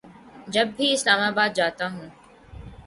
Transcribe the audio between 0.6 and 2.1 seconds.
بھی اسلام آباد جاتا ہوں